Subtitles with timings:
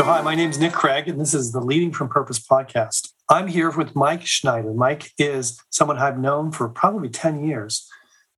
[0.00, 3.12] So, hi, my name is Nick Craig, and this is the Leading from Purpose podcast.
[3.28, 4.72] I'm here with Mike Schneider.
[4.72, 7.86] Mike is someone I've known for probably 10 years,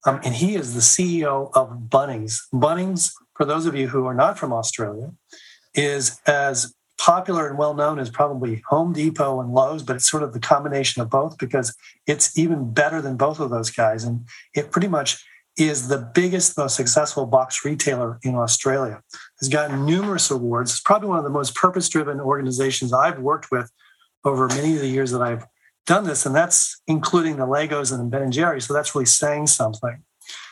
[0.04, 2.40] um, and he is the CEO of Bunnings.
[2.52, 5.12] Bunnings, for those of you who are not from Australia,
[5.72, 10.24] is as popular and well known as probably Home Depot and Lowe's, but it's sort
[10.24, 11.76] of the combination of both because
[12.08, 14.02] it's even better than both of those guys.
[14.02, 15.24] And it pretty much
[15.56, 19.02] is the biggest, most successful box retailer in Australia.
[19.40, 20.70] Has gotten numerous awards.
[20.72, 23.70] It's probably one of the most purpose driven organizations I've worked with
[24.24, 25.44] over many of the years that I've
[25.86, 26.24] done this.
[26.26, 28.60] And that's including the Legos and the Ben and Jerry.
[28.60, 30.02] So that's really saying something.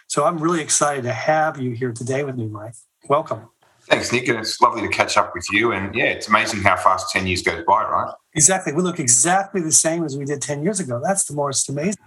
[0.09, 2.75] So I'm really excited to have you here today with me, Mike.
[3.09, 3.49] Welcome.
[3.83, 4.29] Thanks, Nick.
[4.29, 5.73] And it's lovely to catch up with you.
[5.73, 8.13] And yeah, it's amazing how fast 10 years goes by, right?
[8.35, 8.73] Exactly.
[8.73, 11.01] We look exactly the same as we did 10 years ago.
[11.03, 12.03] That's the most amazing,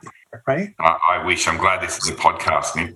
[0.48, 0.74] right?
[0.80, 1.48] I, I wish.
[1.48, 2.96] I'm glad this is a podcast, Nick.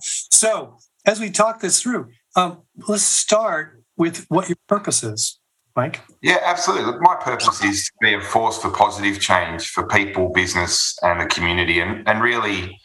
[0.00, 5.38] so, as we talk this through, um, let's start with what your purpose is,
[5.76, 6.00] Mike.
[6.22, 6.98] Yeah, absolutely.
[7.00, 11.26] My purpose is to be a force for positive change for people, business, and the
[11.26, 11.80] community.
[11.80, 12.78] And, and really,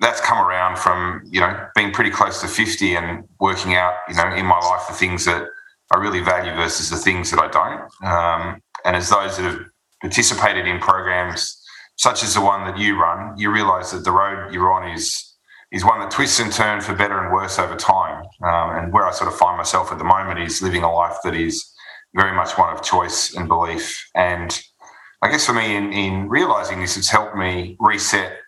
[0.00, 4.14] that's come around from you know being pretty close to 50 and working out you
[4.14, 5.46] know in my life the things that
[5.92, 7.82] I really value versus the things that I don't.
[8.04, 9.60] Um, and as those that have
[10.00, 11.63] participated in programs
[11.96, 15.34] such as the one that you run, you realise that the road you're on is
[15.72, 18.22] is one that twists and turns for better and worse over time.
[18.42, 21.16] Um, and where I sort of find myself at the moment is living a life
[21.24, 21.74] that is
[22.14, 24.08] very much one of choice and belief.
[24.14, 24.56] And
[25.20, 28.38] I guess for me, in, in realizing this, it's helped me reset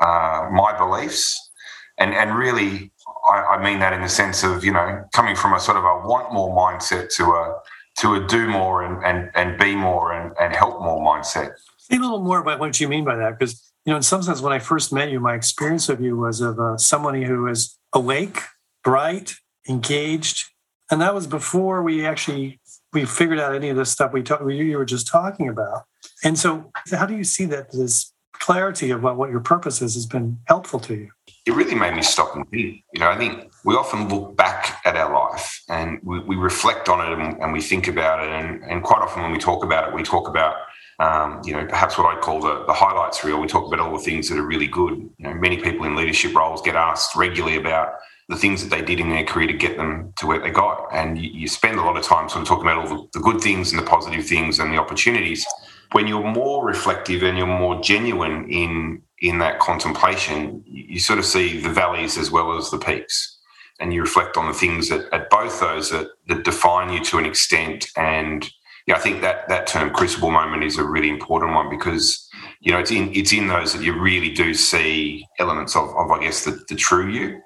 [0.00, 1.50] uh, my beliefs,
[1.98, 2.92] and and really,
[3.30, 5.84] I, I, mean that in the sense of you know coming from a sort of
[5.84, 7.58] a want more mindset to a
[7.98, 11.52] to a do more and and, and be more and, and help more mindset.
[11.90, 14.22] Say a little more about what you mean by that, because you know, in some
[14.22, 17.46] sense, when I first met you, my experience of you was of uh, somebody who
[17.46, 18.40] is awake,
[18.82, 19.36] bright,
[19.68, 20.48] engaged,
[20.90, 22.60] and that was before we actually
[22.92, 25.84] we figured out any of this stuff we talked you were just talking about.
[26.24, 29.94] And so, how do you see that this clarity of what, what your purpose is
[29.94, 31.10] has been helpful to you?
[31.46, 32.82] It really made me stop and think.
[32.92, 36.88] You know, I think we often look back at our life and we, we reflect
[36.88, 38.30] on it and, and, we think about it.
[38.30, 40.56] And, and quite often when we talk about it, we talk about,
[40.98, 43.40] um, you know, perhaps what I'd call the, the highlights reel.
[43.40, 44.94] We talk about all the things that are really good.
[44.94, 47.94] You know, many people in leadership roles get asked regularly about
[48.28, 50.88] the things that they did in their career to get them to where they got.
[50.92, 53.20] And you, you spend a lot of time sort of talking about all the, the
[53.20, 55.46] good things and the positive things and the opportunities
[55.92, 61.24] when you're more reflective and you're more genuine in in that contemplation, you sort of
[61.24, 63.38] see the valleys as well as the peaks,
[63.80, 67.16] and you reflect on the things that at both those that, that define you to
[67.16, 67.86] an extent.
[67.96, 68.46] And
[68.86, 72.28] yeah, I think that that term crucible moment is a really important one because
[72.60, 76.10] you know it's in it's in those that you really do see elements of, of
[76.10, 77.40] I guess the, the true you.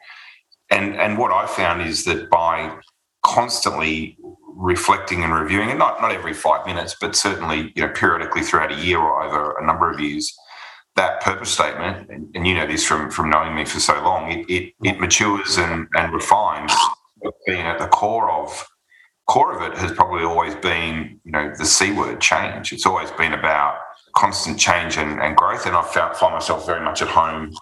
[0.70, 2.78] And and what I found is that by
[3.24, 4.18] constantly
[4.54, 8.72] reflecting and reviewing, and not not every five minutes, but certainly you know periodically throughout
[8.72, 10.30] a year or over a number of years,
[10.96, 14.30] that purpose statement, and, and you know this from from knowing me for so long,
[14.30, 16.74] it it, it matures and and refines.
[17.46, 18.66] Being at the core of
[19.30, 22.72] core of it has probably always been you know the c word change.
[22.72, 23.78] It's always been about
[24.16, 27.54] constant change and, and growth, and I found find myself very much at home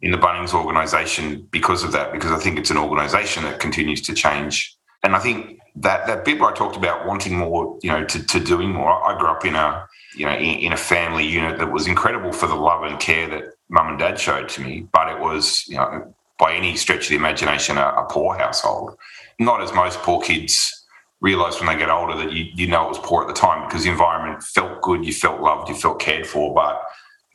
[0.00, 2.12] in the Bunnings organisation because of that.
[2.12, 6.24] Because I think it's an organisation that continues to change, and I think that that
[6.24, 8.90] bit where I talked about wanting more, you know, to, to doing more.
[8.90, 12.32] I grew up in a you know in, in, a family unit that was incredible
[12.32, 15.68] for the love and care that mum and dad showed to me, but it was
[15.68, 18.98] you know by any stretch of the imagination a, a poor household.
[19.38, 20.81] Not as most poor kids
[21.22, 23.66] realize when they get older that you you know it was poor at the time
[23.66, 26.82] because the environment felt good, you felt loved, you felt cared for, but.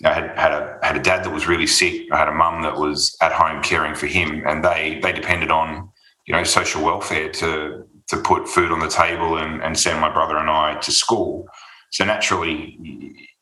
[0.06, 2.04] I had, had a had a dad that was really sick.
[2.12, 5.50] I had a mum that was at home caring for him, and they they depended
[5.50, 5.90] on
[6.28, 10.12] you know social welfare to to put food on the table and, and send my
[10.12, 11.48] brother and I to school.
[11.92, 12.78] So naturally,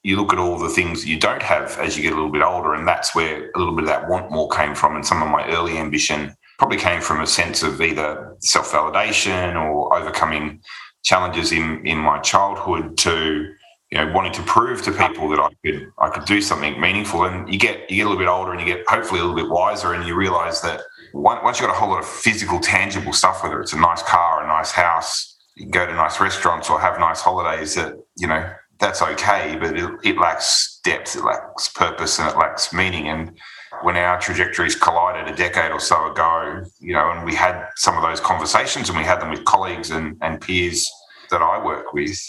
[0.03, 2.41] you look at all the things you don't have as you get a little bit
[2.41, 4.95] older, and that's where a little bit of that want more came from.
[4.95, 9.55] And some of my early ambition probably came from a sense of either self validation
[9.55, 10.61] or overcoming
[11.03, 13.53] challenges in in my childhood to
[13.91, 17.25] you know wanting to prove to people that I could I could do something meaningful.
[17.25, 19.37] And you get you get a little bit older and you get hopefully a little
[19.37, 20.81] bit wiser, and you realise that
[21.15, 24.43] once you've got a whole lot of physical, tangible stuff, whether it's a nice car,
[24.43, 28.49] a nice house, you go to nice restaurants or have nice holidays, that, you know,
[28.79, 33.07] that's okay, but it, it lacks depth, it lacks purpose, and it lacks meaning.
[33.07, 33.37] And
[33.85, 37.95] when our trajectories collided a decade or so ago, you know, and we had some
[37.95, 40.89] of those conversations and we had them with colleagues and, and peers
[41.29, 42.19] that I work with,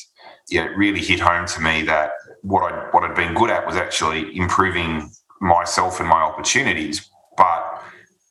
[0.50, 2.11] yeah, it really hit home to me that
[2.43, 5.11] what I what I'd been good at was actually improving
[5.41, 7.08] myself and my opportunities,
[7.38, 7.82] but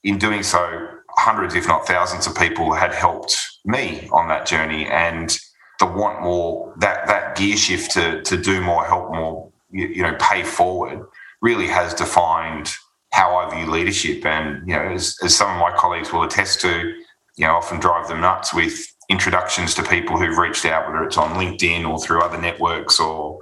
[0.03, 0.87] in doing so,
[1.17, 3.35] hundreds, if not thousands, of people had helped
[3.65, 4.85] me on that journey.
[4.85, 5.35] And
[5.79, 10.03] the want more, that that gear shift to to do more, help more, you, you
[10.03, 10.99] know, pay forward,
[11.41, 12.69] really has defined
[13.15, 14.25] how I view leadership.
[14.25, 16.93] And you know, as, as some of my colleagues will attest to,
[17.37, 18.77] you know, often drive them nuts with
[19.09, 23.39] introductions to people who've reached out, whether it's on LinkedIn or through other networks or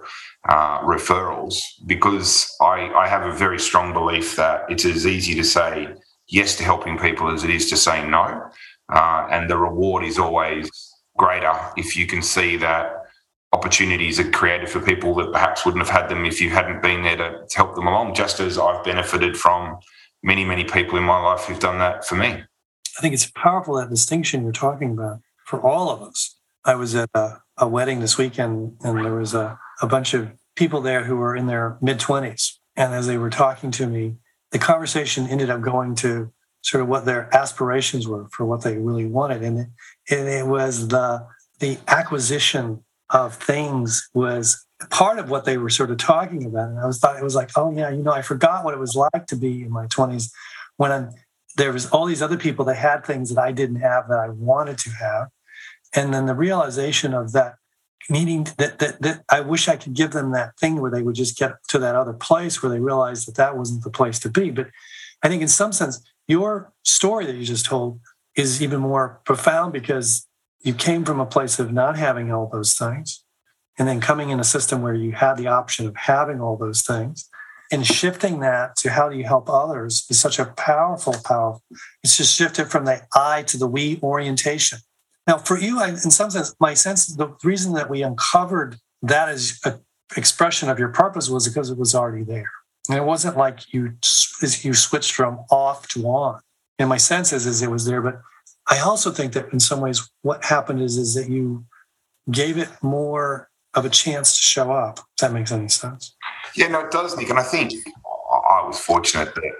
[0.47, 5.43] uh, referrals, because I, I have a very strong belief that it's as easy to
[5.43, 5.87] say
[6.27, 8.43] yes to helping people as it is to say no.
[8.93, 10.69] Uh, and the reward is always
[11.17, 13.02] greater if you can see that
[13.53, 17.03] opportunities are created for people that perhaps wouldn't have had them if you hadn't been
[17.03, 19.77] there to, to help them along, just as I've benefited from
[20.23, 22.43] many, many people in my life who've done that for me.
[22.97, 26.35] I think it's powerful that distinction you're talking about for all of us.
[26.65, 30.31] I was at a, a wedding this weekend and there was a, a bunch of
[30.55, 32.57] people there who were in their mid 20s.
[32.75, 34.15] And as they were talking to me,
[34.51, 38.77] the conversation ended up going to sort of what their aspirations were for what they
[38.77, 39.43] really wanted.
[39.43, 39.67] And it,
[40.09, 41.27] and it was the,
[41.59, 42.83] the acquisition
[43.13, 46.69] of things was part of what they were sort of talking about.
[46.69, 48.79] And I was thought it was like, oh yeah, you know, I forgot what it
[48.79, 50.31] was like to be in my 20s
[50.77, 51.11] when I'm,
[51.55, 54.29] there was all these other people that had things that I didn't have that I
[54.29, 55.27] wanted to have.
[55.95, 57.55] And then the realization of that
[58.09, 61.15] needing that, that that I wish I could give them that thing where they would
[61.15, 64.29] just get to that other place where they realized that that wasn't the place to
[64.29, 64.49] be.
[64.49, 64.67] But
[65.21, 67.99] I think in some sense, your story that you just told
[68.35, 70.27] is even more profound because
[70.63, 73.23] you came from a place of not having all those things
[73.77, 76.81] and then coming in a system where you had the option of having all those
[76.81, 77.29] things.
[77.71, 81.63] And shifting that to how do you help others is such a powerful powerful
[82.03, 84.79] it's just shifted from the i to the we orientation.
[85.25, 89.59] Now for you in some sense my sense the reason that we uncovered that as
[89.65, 89.79] an
[90.15, 92.51] expression of your purpose was because it was already there.
[92.89, 93.93] And it wasn't like you
[94.61, 96.41] you switched from off to on.
[96.77, 98.21] And my sense is, is it was there but
[98.67, 101.65] I also think that in some ways, what happened is is that you
[102.31, 104.99] gave it more of a chance to show up.
[104.99, 106.15] If that makes any sense.
[106.55, 107.29] Yeah, no, it does, Nick.
[107.29, 107.73] And I think
[108.05, 109.51] I was fortunate that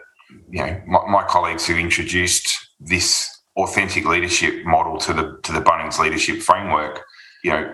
[0.49, 5.61] you know my, my colleagues who introduced this authentic leadership model to the to the
[5.61, 7.01] Bunnings leadership framework,
[7.43, 7.71] you know,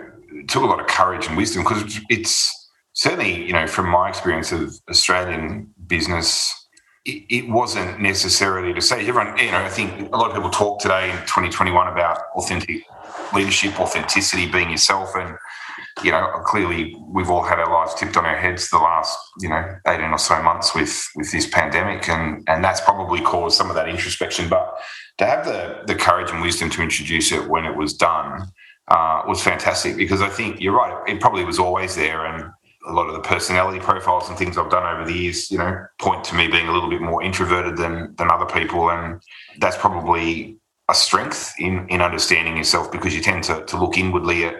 [0.47, 2.53] took a lot of courage and wisdom because it's
[2.93, 6.58] certainly you know from my experience of Australian business
[7.05, 10.79] it, wasn't necessarily to say everyone, you know, I think a lot of people talk
[10.79, 12.83] today in 2021 about authentic
[13.33, 15.15] leadership, authenticity, being yourself.
[15.15, 15.35] And,
[16.03, 19.49] you know, clearly we've all had our lives tipped on our heads the last, you
[19.49, 22.09] know, 18 or so months with, with this pandemic.
[22.09, 24.49] And, and that's probably caused some of that introspection.
[24.49, 24.77] But
[25.19, 28.47] to have the, the courage and wisdom to introduce it when it was done
[28.89, 31.01] uh, was fantastic because I think you're right.
[31.07, 32.25] It probably was always there.
[32.25, 32.51] And,
[32.89, 35.85] a lot of the personality profiles and things I've done over the years, you know,
[35.99, 39.21] point to me being a little bit more introverted than than other people, and
[39.59, 40.57] that's probably
[40.89, 44.55] a strength in in understanding yourself because you tend to to look inwardly at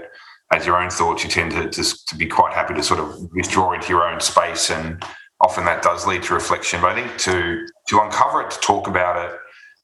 [0.51, 1.23] as your own thoughts.
[1.23, 4.19] You tend to, to to be quite happy to sort of withdraw into your own
[4.19, 5.03] space, and
[5.41, 6.81] often that does lead to reflection.
[6.81, 9.37] But I think to to uncover it, to talk about it,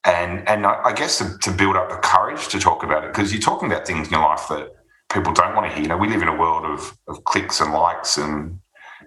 [0.06, 3.34] and and I guess to, to build up the courage to talk about it because
[3.34, 4.70] you're talking about things in your life that
[5.16, 5.82] people don't want to hear.
[5.82, 8.60] You know, we live in a world of, of clicks and likes and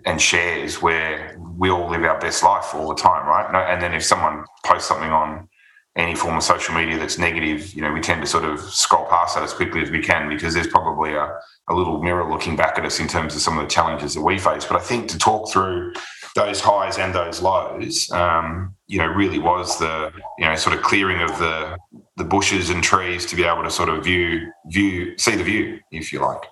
[0.07, 3.73] and shares where we all live our best life all the time, right?
[3.73, 5.49] And then if someone posts something on
[5.97, 9.07] any form of social media that's negative, you know, we tend to sort of scroll
[9.07, 11.37] past that as quickly as we can because there's probably a,
[11.69, 14.23] a little mirror looking back at us in terms of some of the challenges that
[14.23, 14.65] we face.
[14.65, 15.93] But I think to talk through
[16.37, 20.83] those highs and those lows, um, you know, really was the you know sort of
[20.83, 21.77] clearing of the
[22.19, 25.81] the bushes and trees to be able to sort of view view see the view,
[25.91, 26.43] if you like.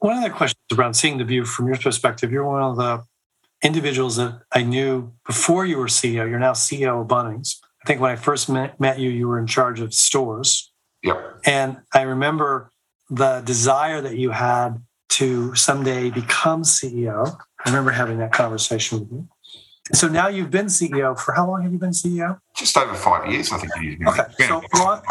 [0.00, 3.02] One of the questions around seeing the view from your perspective, you're one of the
[3.62, 6.28] individuals that I knew before you were CEO.
[6.28, 7.56] You're now CEO of Bunnings.
[7.82, 10.72] I think when I first met, met you, you were in charge of stores.
[11.02, 11.40] Yep.
[11.46, 12.70] And I remember
[13.08, 17.36] the desire that you had to someday become CEO.
[17.64, 19.28] I remember having that conversation with you.
[19.92, 22.38] So now you've been CEO for how long have you been CEO?
[22.54, 24.06] Just over five years, I think.
[24.06, 25.02] Okay, so well,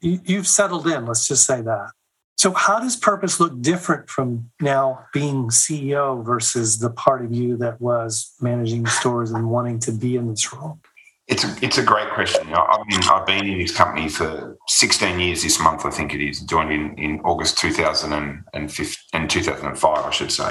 [0.00, 1.06] you've settled in.
[1.06, 1.92] Let's just say that.
[2.36, 7.56] So how does purpose look different from now being CEO versus the part of you
[7.56, 10.78] that was managing stores and wanting to be in this role?
[11.26, 12.46] It's a, it's a great question.
[12.54, 16.26] I've, been, I've been in this company for 16 years this month, I think it
[16.26, 16.40] is.
[16.40, 20.50] Joined in, in August 2005, and 2005, I should say.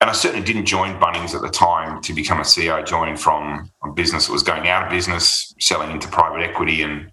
[0.00, 2.74] And I certainly didn't join Bunnings at the time to become a CEO.
[2.74, 6.82] I joined from a business that was going out of business, selling into private equity.
[6.82, 7.10] And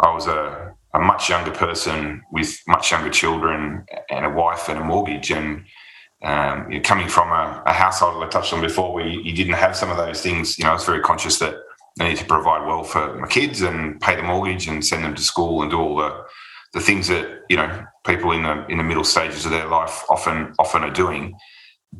[0.00, 4.78] I was a, a much younger person with much younger children and a wife and
[4.78, 5.30] a mortgage.
[5.30, 5.64] And
[6.22, 9.34] um, you know, coming from a, a, household I touched on before where you, you,
[9.34, 11.56] didn't have some of those things, you know, I was very conscious that
[12.00, 15.14] I need to provide well for my kids and pay the mortgage and send them
[15.14, 16.24] to school and do all the
[16.72, 20.02] the things that you know people in the in the middle stages of their life
[20.10, 21.34] often often are doing.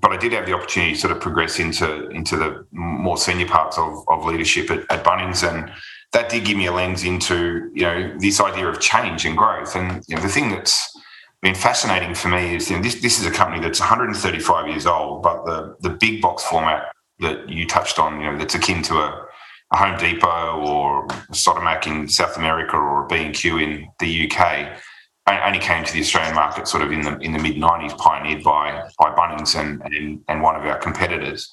[0.00, 3.46] But I did have the opportunity to sort of progress into into the more senior
[3.46, 5.72] parts of, of leadership at, at Bunnings, and
[6.12, 9.76] that did give me a lens into you know this idea of change and growth.
[9.76, 10.96] And you know, the thing that's
[11.42, 14.86] been fascinating for me is you know, this this is a company that's 135 years
[14.86, 18.82] old, but the the big box format that you touched on, you know, that's akin
[18.82, 19.26] to a,
[19.72, 24.76] a Home Depot or a in South America or a B&Q in the UK
[25.26, 28.42] only came to the Australian market sort of in the in the mid '90s, pioneered
[28.42, 31.52] by by Bunnings and, and and one of our competitors.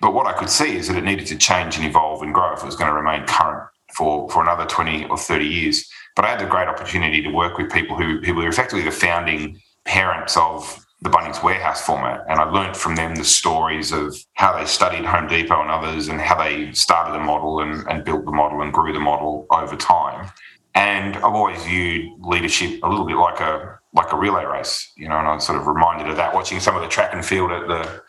[0.00, 2.52] But what I could see is that it needed to change and evolve and grow
[2.52, 5.88] if it was going to remain current for for another 20 or 30 years.
[6.14, 8.90] But I had the great opportunity to work with people who who were effectively the
[8.90, 12.24] founding parents of the Bunnings warehouse format.
[12.28, 16.08] And I learned from them the stories of how they studied Home Depot and others
[16.08, 19.46] and how they started the model and, and built the model and grew the model
[19.50, 20.30] over time.
[20.76, 25.08] And I've always viewed leadership a little bit like a like a relay race, you
[25.08, 27.50] know, and I'm sort of reminded of that watching some of the track and field
[27.50, 28.02] at the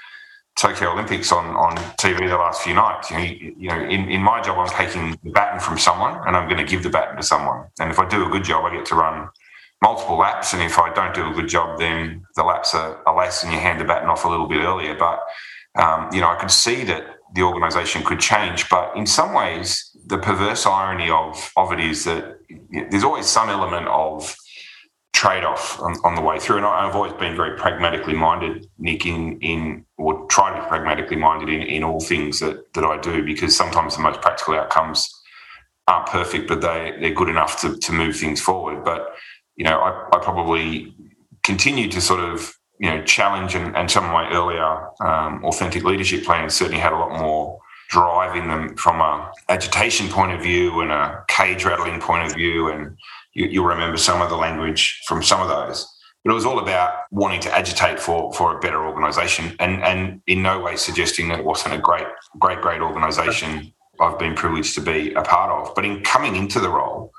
[0.57, 3.09] Tokyo Olympics on, on TV the last few nights.
[3.09, 6.35] You know, you know in, in my job, I'm taking the baton from someone and
[6.35, 7.67] I'm going to give the baton to someone.
[7.79, 9.29] And if I do a good job, I get to run
[9.81, 10.53] multiple laps.
[10.53, 13.53] And if I don't do a good job, then the laps are, are less and
[13.53, 14.95] you hand the baton off a little bit earlier.
[14.95, 15.19] But,
[15.81, 18.67] um, you know, I could see that the organisation could change.
[18.67, 22.36] But in some ways, the perverse irony of, of it is that
[22.89, 24.35] there's always some element of
[25.13, 26.57] trade off on, on, the way through.
[26.57, 31.17] And I've always been very pragmatically minded, Nick, in, in or try to be pragmatically
[31.17, 35.11] minded in, in all things that, that I do, because sometimes the most practical outcomes
[35.87, 38.83] aren't perfect, but they, they're good enough to, to move things forward.
[38.83, 39.07] But,
[39.55, 40.95] you know, I, I probably
[41.43, 45.83] continue to sort of, you know, challenge and, and some of my earlier um, authentic
[45.83, 50.81] leadership plans certainly had a lot more driving them from a agitation point of view
[50.81, 52.69] and a cage rattling point of view.
[52.69, 52.97] And
[53.33, 55.87] you, will remember some of the language from some of those.
[56.23, 60.21] But it was all about wanting to agitate for for a better organisation, and and
[60.27, 63.71] in no way suggesting that it wasn't a great, great, great organisation.
[63.99, 65.73] I've been privileged to be a part of.
[65.73, 67.13] But in coming into the role,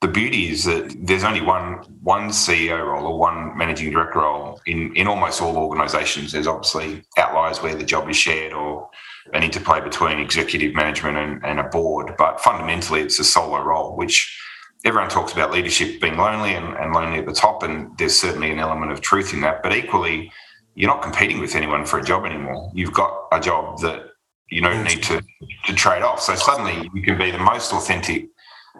[0.00, 4.60] the beauty is that there's only one one CEO role or one managing director role
[4.66, 6.30] in in almost all organisations.
[6.30, 8.88] There's obviously outliers where the job is shared or
[9.32, 12.14] an interplay between executive management and, and a board.
[12.18, 14.38] But fundamentally, it's a solo role, which
[14.84, 17.62] everyone talks about leadership being lonely and, and lonely at the top.
[17.62, 19.62] And there's certainly an element of truth in that.
[19.62, 20.30] But equally,
[20.74, 22.70] you're not competing with anyone for a job anymore.
[22.74, 24.10] You've got a job that
[24.50, 25.22] you don't need to,
[25.66, 26.20] to trade off.
[26.20, 28.28] So suddenly you can be the most authentic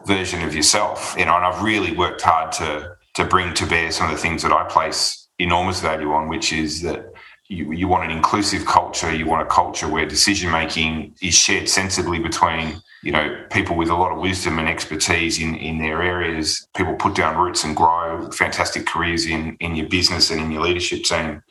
[0.07, 1.15] version of yourself.
[1.19, 4.21] You know, and I've really worked hard to to bring to bear some of the
[4.21, 7.13] things that I place enormous value on, which is that
[7.49, 9.15] you, you want an inclusive culture.
[9.15, 13.91] You want a culture where decision making is shared sensibly between you know people with
[13.91, 16.67] a lot of wisdom and expertise in in their areas.
[16.75, 20.63] People put down roots and grow fantastic careers in in your business and in your
[20.63, 21.43] leadership team.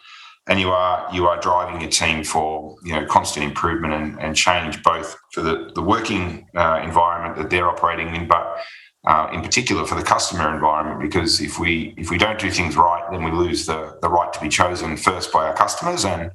[0.47, 4.35] And you are you are driving your team for you know constant improvement and, and
[4.35, 8.57] change, both for the the working uh, environment that they're operating in, but
[9.05, 12.75] uh, in particular for the customer environment, because if we if we don't do things
[12.77, 16.31] right, then we lose the the right to be chosen first by our customers, and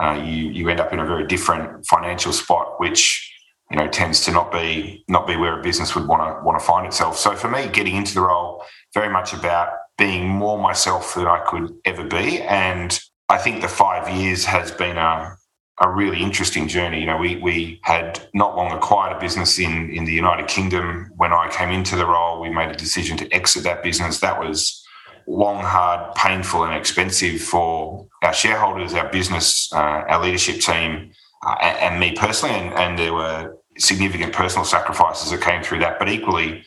[0.00, 3.32] uh, you you end up in a very different financial spot, which
[3.70, 6.58] you know tends to not be not be where a business would want to want
[6.58, 7.16] to find itself.
[7.16, 11.40] So for me, getting into the role very much about being more myself than I
[11.40, 12.96] could ever be, and
[13.28, 15.36] I think the five years has been a
[15.80, 17.00] a really interesting journey.
[17.00, 21.10] You know, we we had not long acquired a business in in the United Kingdom.
[21.16, 24.20] When I came into the role, we made a decision to exit that business.
[24.20, 24.84] That was
[25.26, 31.10] long, hard, painful, and expensive for our shareholders, our business, uh, our leadership team,
[31.46, 32.54] uh, and, and, me personally.
[32.54, 36.62] And, and, there were significant personal sacrifices that came through that, but equally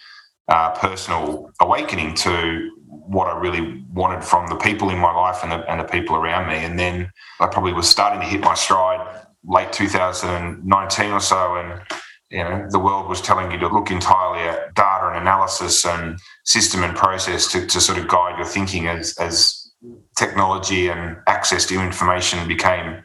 [0.48, 2.72] uh, personal awakening to
[3.06, 6.16] what I really wanted from the people in my life and the, and the people
[6.16, 6.56] around me.
[6.56, 11.56] And then I probably was starting to hit my stride late 2019 or so.
[11.56, 11.82] And,
[12.30, 16.20] you know, the world was telling you to look entirely at data and analysis and
[16.46, 19.72] system and process to, to sort of guide your thinking as, as
[20.18, 23.01] technology and access to information became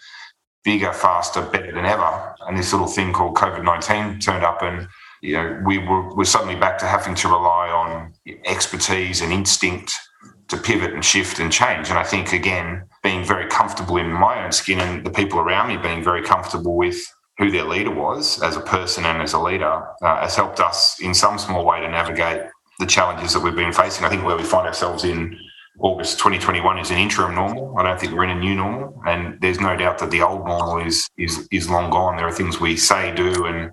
[0.65, 2.35] bigger, faster, better than ever.
[2.47, 4.89] And this little thing called COVID 19 turned up and
[5.23, 8.13] you know, we were, were suddenly back to having to rely on
[8.45, 9.95] expertise and instinct
[10.49, 11.89] to pivot and shift and change.
[11.89, 15.69] And I think, again, being very comfortable in my own skin and the people around
[15.69, 17.01] me being very comfortable with
[17.39, 21.01] who their leader was as a person and as a leader uh, has helped us
[21.01, 22.43] in some small way to navigate
[22.81, 24.05] the challenges that we've been facing.
[24.05, 25.39] I think where we find ourselves in
[25.79, 27.79] August 2021 is an interim normal.
[27.79, 30.45] I don't think we're in a new normal, and there's no doubt that the old
[30.47, 32.17] normal is is is long gone.
[32.17, 33.71] There are things we say, do, and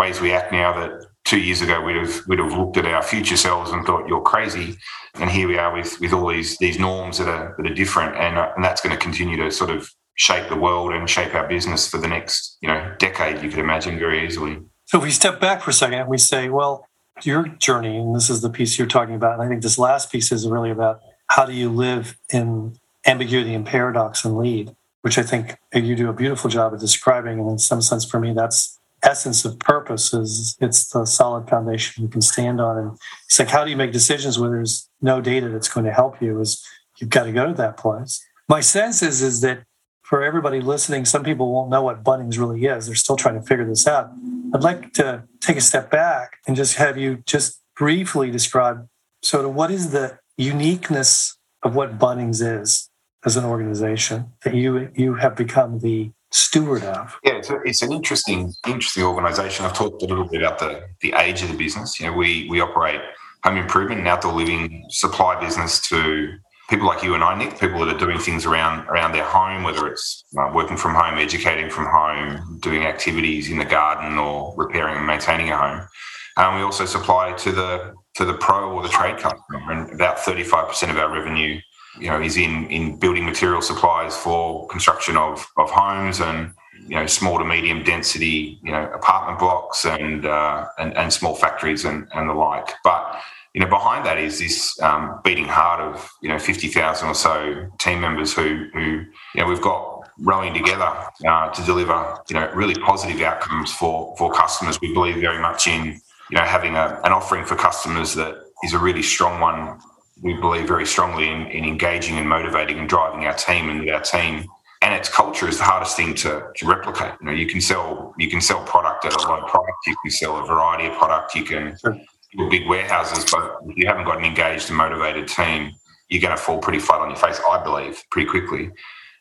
[0.00, 3.02] ways we act now that two years ago we'd have we'd have looked at our
[3.02, 4.76] future selves and thought you're crazy,
[5.14, 8.16] and here we are with with all these these norms that are that are different,
[8.16, 11.34] and uh, and that's going to continue to sort of shape the world and shape
[11.34, 13.42] our business for the next you know decade.
[13.42, 14.58] You could imagine very easily.
[14.86, 16.84] So if we step back for a second, we say, well,
[17.22, 20.10] your journey, and this is the piece you're talking about, and I think this last
[20.10, 22.76] piece is really about how do you live in
[23.06, 27.38] ambiguity and paradox and lead, which I think you do a beautiful job of describing.
[27.38, 32.02] And in some sense, for me, that's essence of purpose is it's the solid foundation
[32.02, 32.78] you can stand on.
[32.78, 35.92] And it's like, how do you make decisions when there's no data that's going to
[35.92, 36.40] help you?
[36.40, 36.64] Is
[36.98, 38.24] you've got to go to that place.
[38.48, 39.64] My sense is is that
[40.02, 42.86] for everybody listening, some people won't know what Bunnings really is.
[42.86, 44.10] They're still trying to figure this out.
[44.52, 48.88] I'd like to take a step back and just have you just briefly describe
[49.22, 52.90] sort of what is the uniqueness of what Bunnings is
[53.24, 57.18] as an organization that you you have become the steward of?
[57.24, 59.64] Yeah, it's, a, it's an interesting interesting organisation.
[59.64, 62.00] I've talked a little bit about the the age of the business.
[62.00, 63.00] You know, we we operate
[63.44, 66.34] home improvement and outdoor living supply business to
[66.68, 69.64] people like you and I, Nick, people that are doing things around around their home,
[69.64, 74.54] whether it's uh, working from home, educating from home, doing activities in the garden, or
[74.56, 75.88] repairing and maintaining a home.
[76.36, 80.18] Um, we also supply to the to the pro or the trade customer, and about
[80.20, 81.60] thirty five percent of our revenue
[81.98, 86.52] you know, is in in building material supplies for construction of of homes and
[86.86, 91.34] you know small to medium density you know apartment blocks and uh, and, and small
[91.34, 92.72] factories and, and the like.
[92.84, 93.20] But
[93.54, 97.14] you know behind that is this um, beating heart of you know fifty thousand or
[97.14, 99.04] so team members who who
[99.34, 100.92] you know we've got rowing together
[101.26, 104.80] uh, to deliver you know really positive outcomes for for customers.
[104.80, 108.74] We believe very much in you know having a, an offering for customers that is
[108.74, 109.80] a really strong one
[110.22, 114.00] we believe very strongly in, in engaging and motivating and driving our team and our
[114.00, 114.46] team
[114.82, 117.12] and its culture is the hardest thing to, to replicate.
[117.20, 120.10] You know, you can sell you can sell product at a low price, you can
[120.10, 121.98] sell a variety of product, you can sure.
[122.36, 125.72] build big warehouses, but if you haven't got an engaged and motivated team,
[126.08, 128.70] you're going to fall pretty flat on your face, I believe, pretty quickly.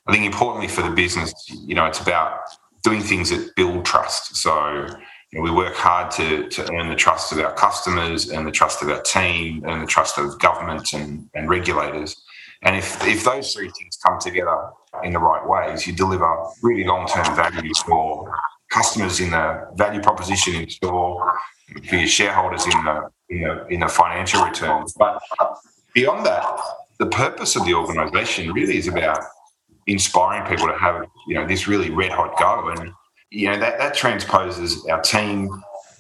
[0.08, 2.40] I think importantly for the business, you know, it's about
[2.84, 4.38] doing things that build trust.
[4.38, 4.88] So
[5.32, 8.52] you know, we work hard to, to earn the trust of our customers and the
[8.52, 12.22] trust of our team and the trust of government and, and regulators.
[12.64, 14.70] And if, if those three things come together
[15.04, 16.28] in the right ways, you deliver
[16.64, 18.34] really long term value for
[18.70, 21.34] customers in the value proposition in store,
[21.88, 24.94] for your shareholders in the, in the, in the financial returns.
[24.98, 25.22] But
[25.94, 26.60] beyond that,
[26.98, 29.20] the purpose of the organisation really is about
[29.88, 32.94] inspiring people to have you know this really red hot go and
[33.32, 35.50] you know that that transposes our team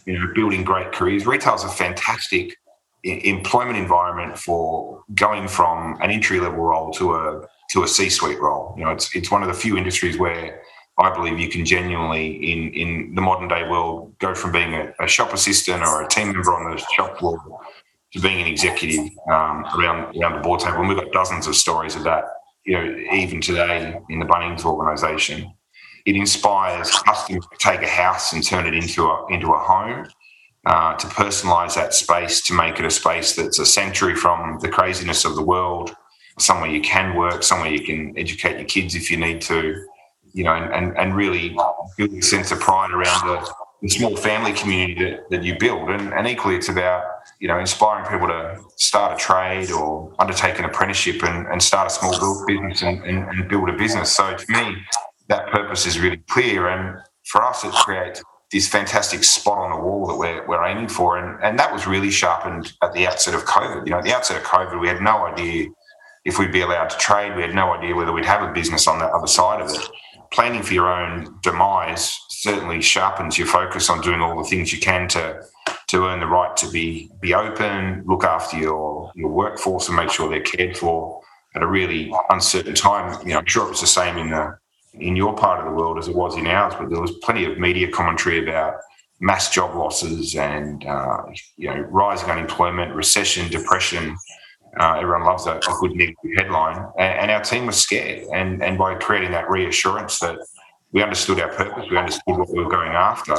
[0.05, 1.25] you know building great careers.
[1.25, 2.55] Retail is a fantastic
[3.03, 8.73] employment environment for going from an entry level role to a to a c-suite role.
[8.77, 10.61] You know it's it's one of the few industries where
[10.97, 14.93] I believe you can genuinely, in, in the modern day world, go from being a,
[14.99, 17.39] a shop assistant or a team member on the shop floor
[18.11, 20.79] to being an executive um, around around the board table.
[20.79, 22.25] And we've got dozens of stories of that,
[22.65, 25.53] you know, even today in the Bunnings organisation
[26.09, 30.07] it inspires customers to take a house and turn it into a into a home.
[30.65, 34.67] Uh, to personalize that space to make it a space that's a sanctuary from the
[34.67, 35.95] craziness of the world,
[36.37, 39.57] somewhere you can work, somewhere you can educate your kids if you need to,
[40.33, 41.55] you know, and, and, and really
[41.97, 45.89] build a sense of pride around the, the small family community that, that you build.
[45.89, 47.03] And, and equally, it's about,
[47.39, 51.87] you know, inspiring people to start a trade or undertake an apprenticeship and, and start
[51.87, 54.11] a small business and, and, and build a business.
[54.11, 54.75] So to me,
[55.29, 56.67] that purpose is really clear.
[56.67, 60.89] And for us, it creates this fantastic spot on the wall that we're, we're aiming
[60.89, 61.17] for.
[61.17, 63.85] And, and that was really sharpened at the outset of COVID.
[63.85, 65.67] You know, at the outset of COVID, we had no idea
[66.25, 67.35] if we'd be allowed to trade.
[67.35, 69.89] We had no idea whether we'd have a business on the other side of it.
[70.31, 74.79] Planning for your own demise certainly sharpens your focus on doing all the things you
[74.79, 75.41] can to
[75.87, 80.11] to earn the right to be be open, look after your your workforce, and make
[80.11, 81.19] sure they're cared for
[81.55, 83.19] at a really uncertain time.
[83.23, 84.57] You know, I'm sure it was the same in the
[84.93, 87.45] in your part of the world as it was in ours, but there was plenty
[87.45, 88.75] of media commentary about
[89.19, 91.23] mass job losses and uh,
[91.57, 94.15] you know rising unemployment, recession, depression.
[94.79, 98.27] Uh, everyone loves a, a, good negative headline, and, and, our team was scared.
[98.33, 100.37] And and by creating that reassurance that
[100.91, 103.35] we understood our purpose, we understood what we were going after,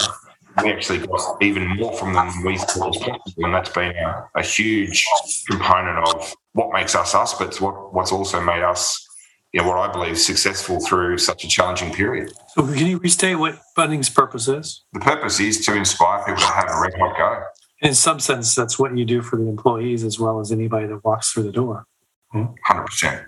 [0.63, 3.95] we actually got even more from them than we thought was possible, and that's been
[3.97, 5.07] a, a huge
[5.49, 9.07] component of what makes us us, but it's what what's also made us
[9.53, 12.33] you know, what I believe successful through such a challenging period.
[12.49, 14.85] So, can you restate what Bunnings' purpose is?
[14.93, 17.43] The purpose is to inspire people to have a red hot go.
[17.81, 21.05] In some sense, that's what you do for the employees as well as anybody that
[21.05, 21.87] walks through the door.
[22.35, 23.27] 100%.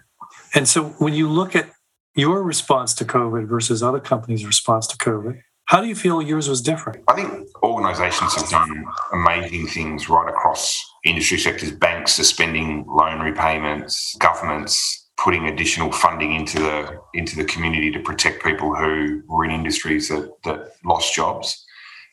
[0.54, 1.70] And so, when you look at
[2.14, 6.48] your response to COVID versus other companies' response to COVID, How do you feel yours
[6.48, 7.02] was different?
[7.08, 14.14] I think organisations have done amazing things right across industry sectors, banks suspending loan repayments,
[14.20, 19.50] governments putting additional funding into the into the community to protect people who were in
[19.50, 21.64] industries that, that lost jobs.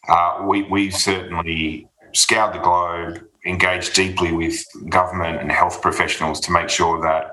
[0.07, 6.51] Uh, we, we've certainly scoured the globe, engaged deeply with government and health professionals to
[6.51, 7.31] make sure that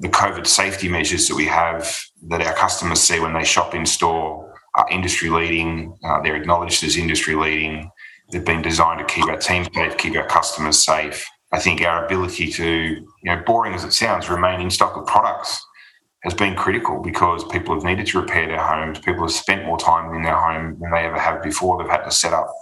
[0.00, 1.96] the COVID safety measures that we have
[2.28, 5.96] that our customers see when they shop in store are industry leading.
[6.04, 7.90] Uh, they're acknowledged as industry leading.
[8.30, 11.26] They've been designed to keep our team safe, keep our customers safe.
[11.54, 15.06] I think our ability to, you know, boring as it sounds, remain in stock of
[15.06, 15.64] products
[16.24, 18.98] has been critical because people have needed to repair their homes.
[18.98, 21.78] People have spent more time in their home than they ever have before.
[21.78, 22.52] They've had to set up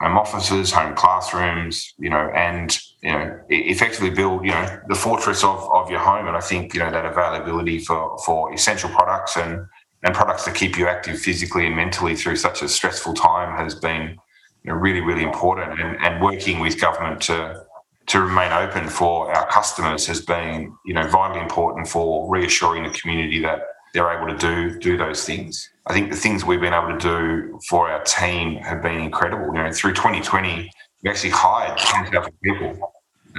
[0.00, 5.44] home offices, home classrooms, you know, and you know, effectively build, you know, the fortress
[5.44, 6.26] of, of your home.
[6.26, 9.64] And I think, you know, that availability for, for essential products and,
[10.02, 13.76] and products that keep you active physically and mentally through such a stressful time has
[13.76, 14.18] been
[14.64, 15.80] you know, really, really important.
[15.80, 17.66] And, and working with government to
[18.06, 22.90] to remain open for our customers has been, you know, vitally important for reassuring the
[22.90, 23.60] community that
[23.94, 25.70] they're able to do do those things.
[25.86, 29.46] I think the things we've been able to do for our team have been incredible.
[29.46, 30.70] You know, through 2020,
[31.02, 32.92] we actually hired 10,000 people.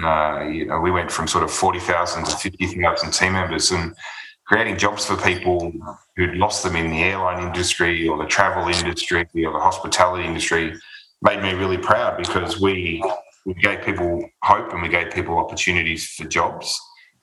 [0.04, 3.96] Uh, you know, we went from sort of 40,000 to 50,000 team members and
[4.46, 5.72] creating jobs for people
[6.16, 10.74] who'd lost them in the airline industry or the travel industry or the hospitality industry
[11.22, 13.04] made me really proud because we
[13.46, 16.80] we gave people hope and we gave people opportunities for jobs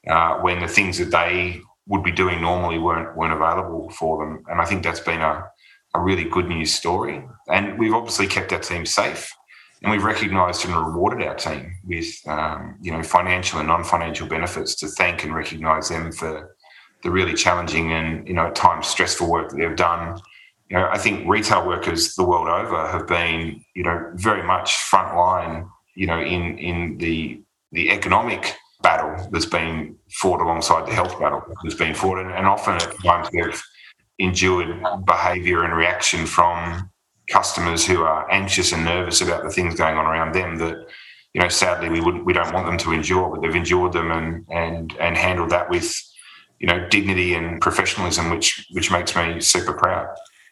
[0.09, 4.44] uh, when the things that they would be doing normally weren't weren't available for them.
[4.48, 5.44] And I think that's been a,
[5.94, 7.22] a really good news story.
[7.48, 9.30] And we've obviously kept our team safe,
[9.83, 14.74] and we've recognised and rewarded our team with um, you know financial and non-financial benefits
[14.76, 16.56] to thank and recognise them for
[17.02, 20.18] the really challenging and you know at times stressful work that they've done.
[20.68, 24.76] You know, I think retail workers the world over have been you know very much
[24.76, 25.68] frontline
[26.00, 31.42] you know, in in the the economic battle that's been fought alongside the health battle
[31.62, 33.62] that's been fought, and, and often at times they've
[34.18, 36.90] endured behaviour and reaction from
[37.28, 40.76] customers who are anxious and nervous about the things going on around them that
[41.34, 44.10] you know sadly we would we don't want them to endure but they've endured them
[44.10, 45.94] and and and handled that with
[46.60, 50.08] you know dignity and professionalism which which makes me super proud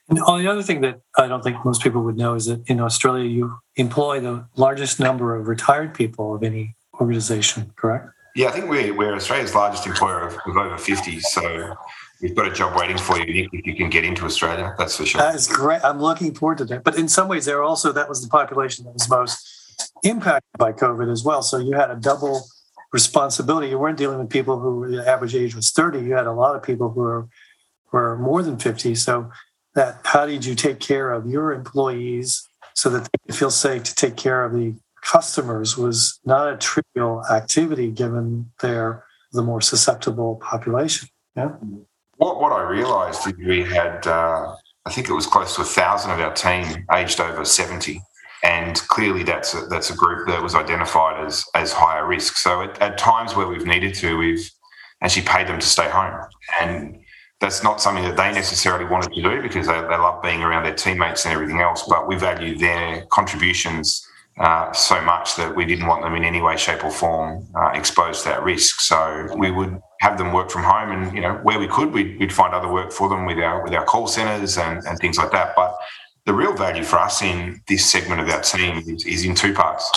[0.09, 2.63] and uh, the other thing that I don't think most people would know is that
[2.67, 8.09] in Australia, you employ the largest number of retired people of any organization, correct?
[8.35, 11.21] Yeah, I think we're, we're Australia's largest employer of, of over 50.
[11.21, 11.75] So
[12.23, 14.75] we've got a job waiting for you, if you can get into Australia.
[14.79, 15.21] That's for sure.
[15.21, 15.85] That is great.
[15.85, 16.85] I'm looking forward to that.
[16.85, 20.73] But in some ways, there also, that was the population that was most impacted by
[20.73, 21.43] COVID as well.
[21.43, 22.47] So you had a double
[22.93, 23.69] responsibility.
[23.69, 26.01] You weren't dealing with people who the average age was 30.
[26.01, 27.29] You had a lot of people who were,
[27.93, 28.95] were more than 50.
[28.95, 29.31] So
[29.79, 33.95] that how did you take care of your employees so that they feel safe to
[33.95, 40.35] take care of the customers was not a trivial activity given they're the more susceptible
[40.37, 41.09] population.
[41.37, 41.53] Yeah.
[42.17, 45.65] What, what I realized is we had, uh, I think it was close to a
[45.65, 48.03] thousand of our team aged over 70.
[48.43, 52.37] And clearly that's a, that's a group that was identified as, as higher risk.
[52.37, 54.51] So at, at times where we've needed to, we've
[55.03, 56.21] actually paid them to stay home.
[56.61, 56.99] And
[57.41, 60.65] that's not something that they necessarily wanted to do because they, they love being around
[60.65, 61.85] their teammates and everything else.
[61.89, 64.05] But we value their contributions
[64.41, 67.71] uh, so much that we didn't want them in any way, shape, or form uh,
[67.75, 68.81] exposed to that risk.
[68.81, 72.19] So we would have them work from home, and you know where we could, we'd,
[72.19, 75.19] we'd find other work for them with our with our call centres and, and things
[75.19, 75.55] like that.
[75.57, 75.77] But
[76.25, 79.55] the real value for us in this segment of our team is, is in two
[79.55, 79.91] parts: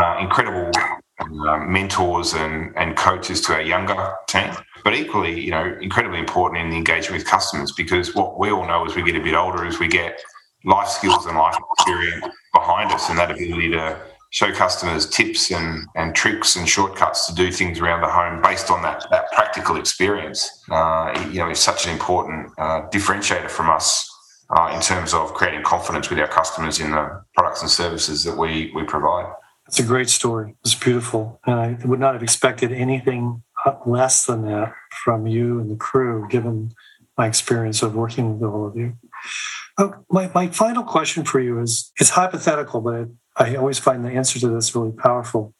[0.00, 0.72] uh, incredible
[1.20, 4.52] um, mentors and, and coaches to our younger team,
[4.84, 8.66] but equally, you know, incredibly important in the engagement with customers because what we all
[8.66, 10.20] know as we get a bit older is we get
[10.64, 13.98] life skills and life experience behind us and that ability to
[14.30, 18.70] show customers tips and, and tricks and shortcuts to do things around the home based
[18.70, 23.70] on that, that practical experience, uh, you know, is such an important uh, differentiator from
[23.70, 24.06] us
[24.50, 28.36] uh, in terms of creating confidence with our customers in the products and services that
[28.36, 29.32] we, we provide.
[29.66, 30.54] It's a great story.
[30.64, 31.40] It's beautiful.
[31.46, 33.42] And I would not have expected anything
[33.84, 34.72] less than that
[35.04, 36.72] from you and the crew, given
[37.18, 38.94] my experience of working with all of you.
[39.78, 44.10] Oh, my, my final question for you is it's hypothetical, but I always find the
[44.10, 45.54] answer to this really powerful.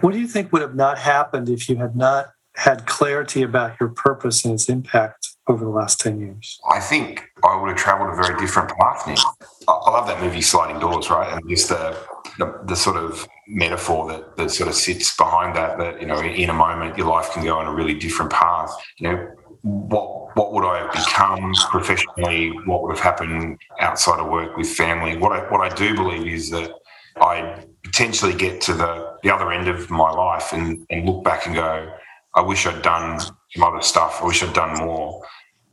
[0.00, 2.26] What do you think would have not happened if you had not
[2.56, 6.58] had clarity about your purpose and its impact over the last 10 years?
[6.70, 9.18] I think I would have traveled a very different path, Nick.
[9.68, 11.32] I love that movie Sliding Doors, right?
[11.32, 11.96] And just the,
[12.38, 16.20] the, the sort of metaphor that, that sort of sits behind that, that, you know,
[16.20, 18.70] in a moment, your life can go on a really different path.
[18.98, 19.30] You know,
[19.62, 22.50] what what would I have become professionally?
[22.66, 25.16] What would have happened outside of work with family?
[25.16, 26.70] What I what I do believe is that
[27.16, 31.46] I potentially get to the the other end of my life and, and look back
[31.46, 31.90] and go,
[32.34, 34.20] I wish I'd done some other stuff.
[34.20, 35.24] I wish I'd done more.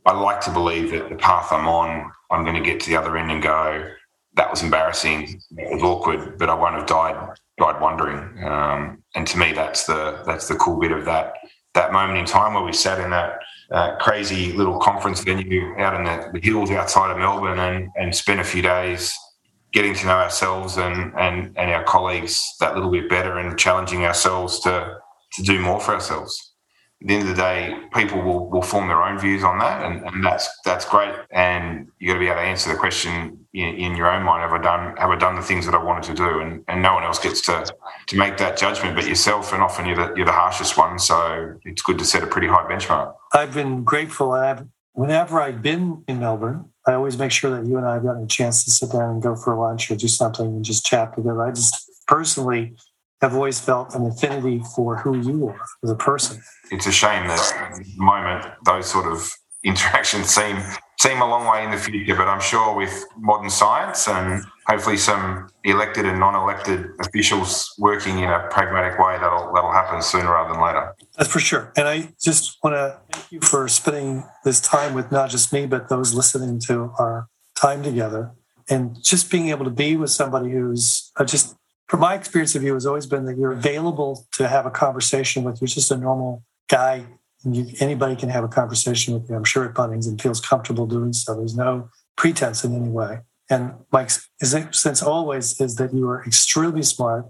[0.06, 2.96] I like to believe that the path I'm on, I'm going to get to the
[2.96, 3.88] other end and go,
[4.34, 8.42] that was embarrassing, it was awkward, but I won't have died died wondering.
[8.44, 11.34] Um, and to me, that's the that's the cool bit of that
[11.74, 13.38] that moment in time where we sat in that
[13.70, 18.14] uh, crazy little conference venue out in the, the, hills outside of Melbourne and, and
[18.14, 19.14] spent a few days
[19.72, 24.04] getting to know ourselves and, and, and our colleagues that little bit better and challenging
[24.04, 24.98] ourselves to,
[25.32, 26.51] to do more for ourselves
[27.02, 29.84] at the end of the day, people will, will form their own views on that,
[29.84, 31.12] and, and that's that's great.
[31.32, 34.42] And you got to be able to answer the question in, in, your own mind:
[34.42, 36.40] Have I done Have I done the things that I wanted to do?
[36.40, 37.66] And, and no one else gets to
[38.06, 39.52] to make that judgment but yourself.
[39.52, 42.46] And often you're the, you're the harshest one, so it's good to set a pretty
[42.46, 43.14] high benchmark.
[43.32, 47.66] I've been grateful, and I've whenever I've been in Melbourne, I always make sure that
[47.66, 49.96] you and I have gotten a chance to sit down and go for lunch or
[49.96, 51.42] do something and just chat together.
[51.42, 52.76] I just personally
[53.22, 56.42] have always felt an affinity for who you are as a person.
[56.70, 59.30] It's a shame that at the moment those sort of
[59.64, 60.58] interactions seem
[61.00, 64.96] seem a long way in the future, but I'm sure with modern science and hopefully
[64.96, 70.52] some elected and non-elected officials working in a pragmatic way, that'll that'll happen sooner rather
[70.52, 70.94] than later.
[71.16, 71.72] That's for sure.
[71.76, 75.66] And I just want to thank you for spending this time with not just me,
[75.66, 78.32] but those listening to our time together,
[78.68, 81.56] and just being able to be with somebody who's uh, just
[81.92, 85.44] from my experience of you has always been that you're available to have a conversation
[85.44, 85.60] with.
[85.60, 87.04] You're just a normal guy.
[87.44, 90.86] You, anybody can have a conversation with you, I'm sure, at Bunnings and feels comfortable
[90.86, 91.36] doing so.
[91.36, 93.18] There's no pretense in any way.
[93.50, 97.26] And Mike's sense always is that you are extremely smart,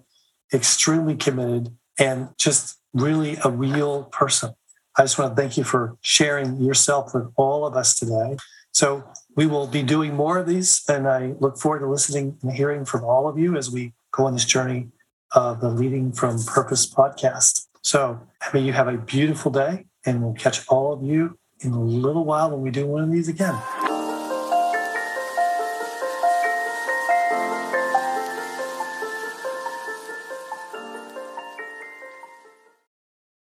[0.54, 4.54] extremely committed, and just really a real person.
[4.96, 8.36] I just want to thank you for sharing yourself with all of us today.
[8.72, 9.02] So
[9.34, 12.84] we will be doing more of these, and I look forward to listening and hearing
[12.84, 14.88] from all of you as we go on this journey
[15.34, 17.66] of the Leading from Purpose podcast.
[17.82, 21.72] So I mean, you have a beautiful day, and we'll catch all of you in
[21.72, 23.58] a little while when we do one of these again.